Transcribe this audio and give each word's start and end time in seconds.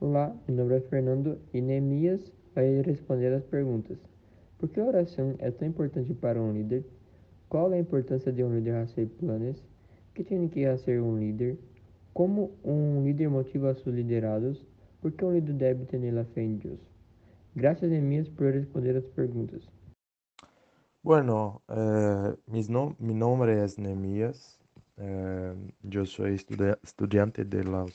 Olá, 0.00 0.36
meu 0.48 0.56
nome 0.56 0.76
é 0.76 0.80
Fernando 0.80 1.38
e 1.52 1.60
Neemias 1.60 2.32
vai 2.52 2.82
responder 2.82 3.32
as 3.32 3.44
perguntas. 3.44 3.96
Por 4.58 4.68
que 4.68 4.80
a 4.80 4.84
oração 4.84 5.36
é 5.38 5.52
tão 5.52 5.68
importante 5.68 6.12
para 6.12 6.42
um 6.42 6.52
líder? 6.52 6.84
Qual 7.48 7.72
é 7.72 7.76
a 7.76 7.80
importância 7.80 8.32
de 8.32 8.42
um 8.42 8.52
líder 8.52 8.88
ser 8.88 9.06
planos? 9.06 9.56
O 10.10 10.14
que 10.14 10.24
tem 10.24 10.48
que 10.48 10.76
ser 10.78 11.00
um 11.00 11.16
líder? 11.16 11.56
Como 12.12 12.50
um 12.64 13.04
líder 13.04 13.28
motiva 13.28 13.72
seus 13.74 13.94
liderados? 13.94 14.66
Por 15.00 15.12
que 15.12 15.24
um 15.24 15.32
líder 15.32 15.54
deve 15.54 15.84
ter 15.84 16.18
a 16.18 16.24
fé 16.24 16.42
em 16.42 16.56
Deus? 16.56 16.80
Graças 17.54 17.88
Neemias 17.88 18.28
por 18.28 18.52
responder 18.52 18.96
as 18.96 19.06
perguntas. 19.06 19.62
Bueno, 21.04 21.62
eh, 21.68 22.34
no 22.68 22.96
mi 22.98 23.14
nombre 23.14 23.64
es 23.64 23.78
Neemías. 23.78 24.58
Eh, 24.96 25.54
yo 25.82 26.04
soy 26.04 26.34
estudiante 26.82 27.44
de 27.44 27.62
la. 27.62 27.86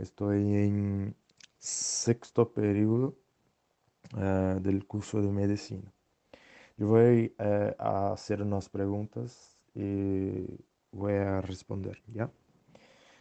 Estoy 0.00 0.38
en 0.38 1.14
sexto 1.58 2.54
periodo 2.54 3.18
uh, 4.14 4.58
del 4.58 4.86
curso 4.86 5.20
de 5.20 5.30
medicina. 5.30 5.92
Yo 6.78 6.86
voy 6.86 7.34
uh, 7.38 7.74
a 7.78 8.12
hacer 8.14 8.40
unas 8.40 8.70
preguntas 8.70 9.58
y 9.74 10.46
voy 10.90 11.12
a 11.12 11.42
responder, 11.42 12.02
¿ya? 12.14 12.30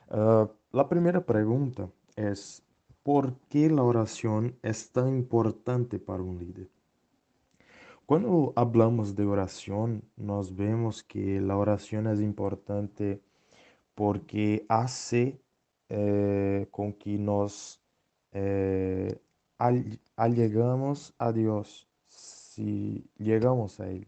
Uh, 0.10 0.48
la 0.72 0.88
primera 0.88 1.26
pregunta 1.26 1.90
es, 2.16 2.64
¿por 3.04 3.36
qué 3.50 3.70
la 3.70 3.84
oración 3.84 4.58
es 4.62 4.90
tan 4.90 5.10
importante 5.10 6.00
para 6.00 6.24
un 6.24 6.40
líder? 6.40 6.70
Cuando 8.06 8.54
hablamos 8.56 9.18
de 9.18 9.26
oración, 9.26 10.06
nos 10.16 10.56
vemos 10.56 11.04
que 11.04 11.42
la 11.42 11.58
oración 11.58 12.08
es 12.08 12.22
importante 12.22 13.22
porque 13.96 14.66
hace 14.70 15.42
eh, 15.90 16.68
com 16.72 16.94
que 16.94 17.18
nós 17.18 17.80
eh, 18.32 19.18
allegamos 20.16 21.14
a 21.18 21.32
Deus, 21.32 21.88
se 22.06 23.04
chegamos 23.18 23.80
a 23.80 23.88
Ele. 23.90 24.08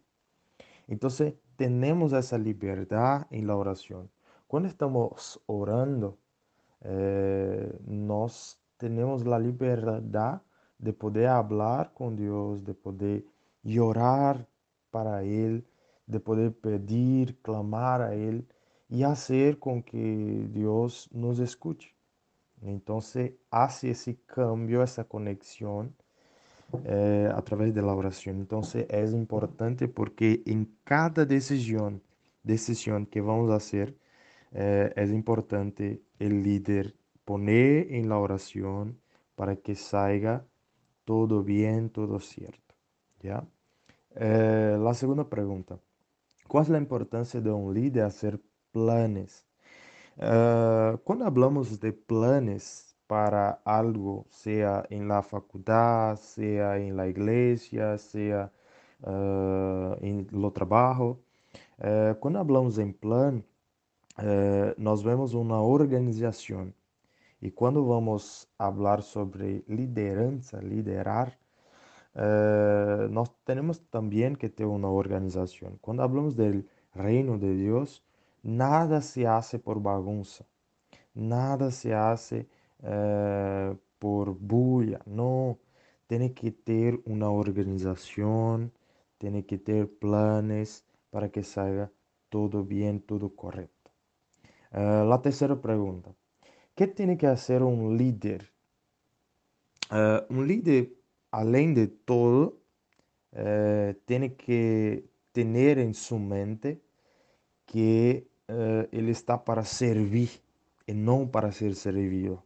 Então, 0.87 1.09
temos 1.57 2.13
essa 2.13 2.37
liberdade 2.37 3.25
em 3.31 3.43
la 3.43 3.55
oração. 3.55 4.09
Quando 4.47 4.67
estamos 4.67 5.39
orando, 5.47 6.17
eh, 6.81 7.73
nós 7.85 8.59
temos 8.77 9.25
a 9.25 9.37
liberdade 9.37 10.41
de 10.79 10.91
poder 10.91 11.29
falar 11.29 11.91
com 11.93 12.13
Deus, 12.13 12.61
de 12.61 12.73
poder 12.73 13.25
orar 13.79 14.45
para 14.91 15.23
Ele, 15.23 15.65
de 16.07 16.19
poder 16.19 16.51
pedir, 16.51 17.37
clamar 17.41 18.01
a 18.01 18.15
Ele 18.15 18.45
y 18.91 19.03
hacer 19.03 19.57
con 19.57 19.81
que 19.83 20.47
Dios 20.51 21.09
nos 21.13 21.39
escuche. 21.39 21.95
Entonces 22.61 23.31
hace 23.49 23.91
ese 23.91 24.17
cambio, 24.25 24.83
esa 24.83 25.05
conexión 25.05 25.95
eh, 26.85 27.31
a 27.33 27.41
través 27.41 27.73
de 27.73 27.81
la 27.81 27.95
oración. 27.95 28.35
Entonces 28.37 28.85
es 28.89 29.13
importante 29.13 29.87
porque 29.87 30.43
en 30.45 30.77
cada 30.83 31.25
decisión, 31.25 32.03
decisión 32.43 33.05
que 33.05 33.21
vamos 33.21 33.49
a 33.51 33.55
hacer, 33.55 33.95
eh, 34.51 34.91
es 34.97 35.09
importante 35.11 36.01
el 36.19 36.43
líder 36.43 36.93
poner 37.23 37.93
en 37.93 38.09
la 38.09 38.17
oración 38.17 38.99
para 39.35 39.55
que 39.55 39.75
salga 39.75 40.45
todo 41.05 41.43
bien, 41.43 41.89
todo 41.89 42.19
cierto. 42.19 42.75
¿ya? 43.21 43.47
Eh, 44.15 44.77
la 44.77 44.93
segunda 44.93 45.29
pregunta. 45.29 45.79
¿Cuál 46.49 46.63
es 46.65 46.69
la 46.69 46.77
importancia 46.77 47.39
de 47.39 47.51
un 47.51 47.73
líder 47.73 48.03
hacer 48.03 48.41
planes. 48.71 49.45
Uh, 50.17 50.97
quando 50.99 51.23
falamos 51.23 51.77
de 51.77 51.91
planes 51.91 52.95
para 53.07 53.59
algo, 53.65 54.25
seja 54.29 54.85
em 54.89 55.07
la 55.07 55.21
faculdade, 55.21 56.19
seja 56.19 56.79
em 56.79 56.91
la 56.91 57.07
igreja, 57.07 57.97
seja 57.97 58.51
uh, 59.03 59.97
em 60.01 60.27
lo 60.31 60.51
trabalho, 60.51 61.19
uh, 61.79 62.15
quando 62.19 62.37
falamos 62.45 62.77
em 62.77 62.91
plano, 62.91 63.43
nós 64.77 65.01
vemos 65.01 65.33
uma 65.33 65.61
organização. 65.63 66.71
E 67.41 67.49
quando 67.49 67.83
vamos 67.83 68.47
falar 68.55 69.01
sobre 69.01 69.63
liderança, 69.67 70.59
liderar, 70.59 71.35
nós 73.09 73.29
temos 73.43 73.79
também 73.79 74.35
que 74.35 74.47
ter 74.47 74.65
uma 74.65 74.91
organização. 74.91 75.71
Quando 75.81 75.99
falamos 75.99 76.35
do 76.35 76.63
reino 76.93 77.39
de 77.39 77.55
Deus, 77.55 78.03
Nada 78.43 79.01
se 79.01 79.25
hace 79.25 79.59
por 79.59 79.79
bagunça, 79.79 80.45
nada 81.13 81.69
se 81.71 81.93
hace 81.93 82.47
eh, 82.83 83.75
por 83.99 84.33
bulla, 84.33 84.99
no. 85.05 85.59
Tiene 86.07 86.33
que 86.33 86.51
ter 86.51 86.99
uma 87.05 87.29
organização, 87.31 88.69
tem 89.17 89.41
que 89.43 89.57
ter 89.57 89.87
planos 89.87 90.83
para 91.09 91.29
que 91.29 91.41
salga 91.43 91.89
tudo 92.29 92.63
bem, 92.63 92.99
tudo 92.99 93.29
correto. 93.29 93.91
Uh, 94.73 95.11
a 95.11 95.17
terceira 95.17 95.55
pergunta: 95.55 96.09
o 96.09 96.15
que 96.75 96.87
tem 96.87 97.15
que 97.15 97.27
fazer 97.27 97.61
um 97.61 97.95
líder? 97.95 98.51
Uh, 99.91 100.33
um 100.33 100.43
líder, 100.43 100.91
além 101.31 101.73
de 101.73 101.87
todo, 101.87 102.59
tem 104.05 104.29
que 104.29 105.05
ter 105.31 105.77
em 105.77 105.93
sua 105.93 106.19
mente 106.19 106.81
que 107.65 108.27
uh, 108.51 108.87
ele 108.91 109.11
está 109.11 109.37
para 109.37 109.63
servir 109.63 110.41
e 110.87 110.93
não 110.93 111.27
para 111.27 111.51
ser 111.51 111.73
servido. 111.75 112.43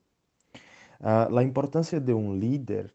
Uh, 1.00 1.38
a 1.38 1.44
importância 1.44 2.00
de 2.00 2.14
um 2.14 2.36
líder 2.36 2.94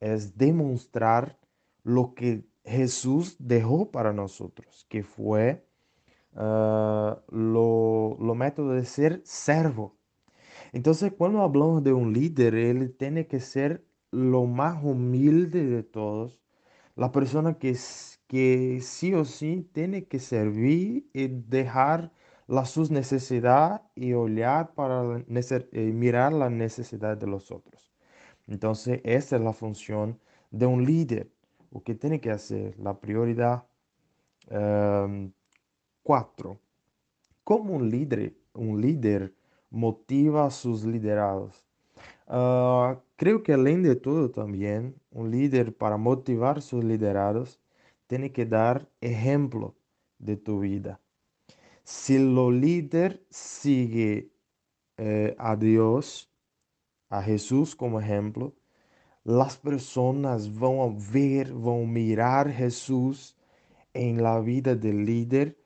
é 0.00 0.16
demonstrar 0.34 1.36
o 1.84 2.08
que 2.08 2.44
Jesus 2.64 3.36
deixou 3.40 3.86
para 3.86 4.12
nós, 4.12 4.38
que 4.88 5.02
foi 5.02 5.52
uh, 6.34 7.20
lo, 7.32 8.16
lo 8.20 8.34
método 8.34 8.78
de 8.78 8.86
ser 8.86 9.20
servo. 9.24 9.96
Então, 10.72 10.92
quando 11.16 11.38
falamos 11.38 11.82
de 11.82 11.92
um 11.92 12.08
líder, 12.08 12.54
ele 12.54 12.88
tem 12.88 13.24
que 13.24 13.40
ser 13.40 13.82
lo 14.12 14.46
mais 14.46 14.82
humilde 14.84 15.76
de 15.76 15.82
todos, 15.82 16.38
a 16.96 17.08
pessoa 17.08 17.54
que, 17.54 17.72
que 18.28 18.78
sí 18.80 19.14
ou 19.14 19.24
sí 19.24 19.66
tem 19.72 20.00
que 20.02 20.18
servir 20.18 21.08
e 21.14 21.26
deixar 21.26 22.10
las 22.50 22.70
sus 22.70 22.90
necesidades 22.90 23.80
y 23.94 24.12
olhar 24.12 24.74
para 24.74 25.22
mirar 25.72 26.32
la 26.32 26.50
necesidad 26.50 27.16
de 27.16 27.28
los 27.28 27.52
otros. 27.52 27.92
Entonces, 28.48 29.00
esa 29.04 29.36
es 29.36 29.42
la 29.42 29.52
función 29.52 30.18
de 30.50 30.66
un 30.66 30.84
líder. 30.84 31.30
O 31.70 31.80
que 31.80 31.94
tiene 31.94 32.20
que 32.20 32.32
hacer, 32.32 32.76
la 32.80 32.98
prioridad. 32.98 33.64
Um, 34.50 35.30
cuatro, 36.02 36.58
¿cómo 37.44 37.74
un 37.74 37.88
líder, 37.88 38.34
un 38.54 38.80
líder 38.80 39.32
motiva 39.70 40.46
a 40.46 40.50
sus 40.50 40.84
liderados? 40.84 41.64
Uh, 42.26 42.98
creo 43.14 43.44
que 43.44 43.52
além 43.52 43.80
de 43.82 43.94
todo 43.94 44.28
también, 44.28 44.96
un 45.12 45.30
líder 45.30 45.72
para 45.72 45.96
motivar 45.96 46.62
sus 46.62 46.82
liderados 46.82 47.60
tiene 48.08 48.32
que 48.32 48.44
dar 48.44 48.88
ejemplo 49.00 49.76
de 50.18 50.36
tu 50.36 50.58
vida. 50.58 50.98
Si 51.84 52.18
lo 52.18 52.50
líder 52.50 53.24
sigue 53.30 54.30
eh, 54.96 55.34
a 55.38 55.56
Dios, 55.56 56.30
a 57.08 57.22
Jesús 57.22 57.74
como 57.74 58.00
ejemplo, 58.00 58.54
las 59.24 59.56
personas 59.56 60.58
van 60.58 60.78
a 60.80 61.12
ver, 61.12 61.48
a 61.52 61.86
mirar 61.86 62.50
Jesús 62.50 63.36
en 63.92 64.22
la 64.22 64.40
vida 64.40 64.74
del 64.74 65.04
líder 65.04 65.58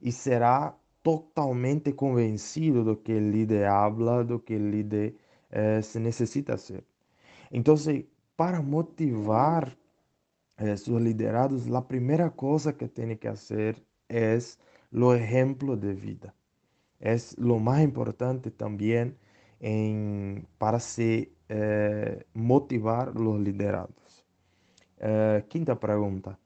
y 0.00 0.12
será 0.12 0.76
totalmente 1.02 1.94
convencido 1.94 2.84
de 2.84 3.02
que 3.02 3.18
el 3.18 3.30
líder 3.32 3.66
habla, 3.66 4.24
de 4.24 4.42
que 4.42 4.56
el 4.56 4.70
líder 4.70 5.16
eh, 5.50 5.80
se 5.82 6.00
necesita 6.00 6.54
hacer. 6.54 6.84
Entonces, 7.50 8.04
para 8.36 8.62
motivar 8.62 9.76
eh, 10.58 10.76
sus 10.76 11.00
liderados, 11.00 11.66
la 11.68 11.86
primera 11.86 12.30
cosa 12.30 12.76
que 12.76 12.88
tiene 12.88 13.18
que 13.18 13.28
hacer 13.28 13.84
es 14.08 14.58
lo 14.94 15.12
ejemplo 15.12 15.76
de 15.76 15.92
vida. 15.92 16.34
Es 17.00 17.36
lo 17.36 17.58
más 17.58 17.82
importante 17.82 18.52
también 18.52 19.18
en, 19.58 20.46
para 20.56 20.78
se, 20.78 21.32
eh, 21.48 22.24
motivar 22.32 23.18
los 23.18 23.40
liderados. 23.40 24.24
Eh, 24.98 25.44
quinta 25.48 25.80
pregunta. 25.80 26.38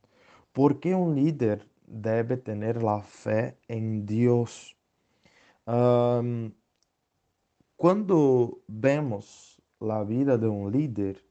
¿Por 0.52 0.80
qué 0.80 0.94
un 0.94 1.14
líder 1.14 1.68
debe 1.86 2.38
tener 2.38 2.82
la 2.82 3.02
fe 3.02 3.58
en 3.68 4.06
Dios? 4.06 4.74
Cuando 7.76 8.62
vemos 8.66 9.60
la 9.78 10.02
vida 10.04 10.38
de 10.38 10.48
un 10.48 10.72
líder, 10.72 11.22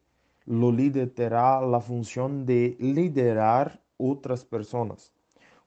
lo 0.46 0.72
líder 0.72 1.10
terá 1.10 1.60
la 1.62 1.82
función 1.82 2.46
de 2.46 2.78
liderar 2.80 3.82
otras 3.98 4.46
personas. 4.46 5.12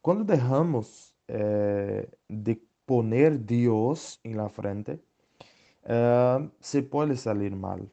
Cuando 0.00 0.23
dejamos 0.25 1.11
eh, 1.32 2.10
de 2.28 2.60
poner 2.86 3.46
Dios 3.46 4.20
en 4.24 4.36
la 4.36 4.48
frente, 4.48 5.00
eh, 5.84 6.50
se 6.60 6.82
puede 6.82 7.16
salir 7.16 7.54
mal, 7.56 7.90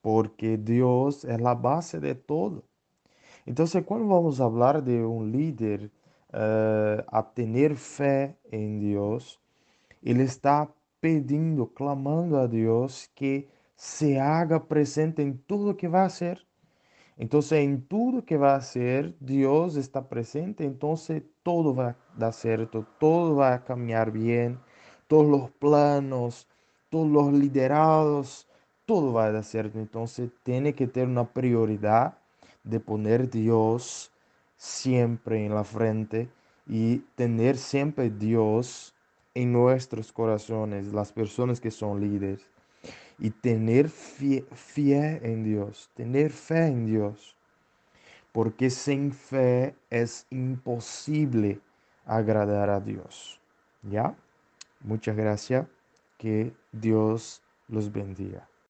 porque 0.00 0.58
Dios 0.58 1.24
es 1.24 1.40
la 1.40 1.54
base 1.54 2.00
de 2.00 2.14
todo. 2.14 2.64
Entonces, 3.46 3.84
cuando 3.84 4.08
vamos 4.08 4.40
a 4.40 4.44
hablar 4.44 4.82
de 4.84 5.04
un 5.04 5.32
líder 5.32 5.90
eh, 6.32 7.04
a 7.06 7.32
tener 7.34 7.76
fe 7.76 8.36
en 8.50 8.80
Dios, 8.80 9.40
él 10.02 10.20
está 10.20 10.74
pidiendo, 11.00 11.72
clamando 11.72 12.38
a 12.38 12.48
Dios 12.48 13.10
que 13.14 13.48
se 13.76 14.20
haga 14.20 14.68
presente 14.68 15.22
en 15.22 15.38
todo 15.42 15.76
que 15.76 15.88
va 15.88 16.02
a 16.02 16.06
hacer. 16.06 16.46
Entonces, 17.18 17.60
en 17.60 17.82
todo 17.82 18.24
que 18.24 18.36
va 18.36 18.54
a 18.54 18.56
hacer, 18.56 19.14
Dios 19.20 19.76
está 19.76 20.08
presente, 20.08 20.64
entonces 20.64 21.22
todo 21.42 21.74
va 21.74 21.88
a 21.88 21.96
dar 22.16 22.32
cierto, 22.32 22.86
todo 22.98 23.36
va 23.36 23.54
a 23.54 23.64
caminar 23.64 24.10
bien, 24.10 24.58
todos 25.08 25.26
los 25.26 25.50
planos, 25.50 26.48
todos 26.90 27.08
los 27.08 27.32
liderados, 27.32 28.48
todo 28.86 29.12
va 29.12 29.26
a 29.26 29.32
dar 29.32 29.44
cierto. 29.44 29.78
Entonces, 29.78 30.30
tiene 30.42 30.74
que 30.74 30.86
tener 30.86 31.08
una 31.08 31.28
prioridad 31.32 32.18
de 32.64 32.80
poner 32.80 33.30
Dios 33.30 34.10
siempre 34.56 35.44
en 35.44 35.54
la 35.54 35.64
frente 35.64 36.30
y 36.66 36.98
tener 37.16 37.56
siempre 37.56 38.10
Dios 38.10 38.94
en 39.34 39.52
nuestros 39.52 40.12
corazones, 40.12 40.92
las 40.92 41.12
personas 41.12 41.60
que 41.60 41.70
son 41.70 42.00
líderes 42.00 42.51
y 43.22 43.30
tener 43.30 43.88
fe, 43.88 44.44
en 45.22 45.44
Dios, 45.44 45.92
tener 45.94 46.32
fe 46.32 46.66
en 46.66 46.86
Dios. 46.86 47.36
Porque 48.32 48.68
sin 48.68 49.12
fe 49.12 49.76
es 49.90 50.26
imposible 50.30 51.60
agradar 52.04 52.68
a 52.68 52.80
Dios. 52.80 53.40
¿Ya? 53.82 54.16
Muchas 54.80 55.14
gracias. 55.14 55.68
Que 56.18 56.52
Dios 56.72 57.44
los 57.68 57.92
bendiga. 57.92 58.48